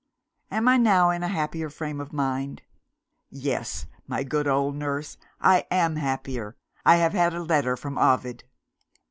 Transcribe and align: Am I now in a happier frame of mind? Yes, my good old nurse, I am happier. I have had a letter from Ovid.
Am 0.49 0.67
I 0.67 0.77
now 0.77 1.11
in 1.11 1.21
a 1.21 1.27
happier 1.27 1.69
frame 1.69 2.01
of 2.01 2.11
mind? 2.11 2.63
Yes, 3.29 3.85
my 4.07 4.23
good 4.23 4.47
old 4.47 4.75
nurse, 4.75 5.15
I 5.39 5.67
am 5.69 5.95
happier. 5.97 6.57
I 6.83 6.95
have 6.95 7.13
had 7.13 7.35
a 7.35 7.43
letter 7.43 7.77
from 7.77 7.99
Ovid. 7.99 8.43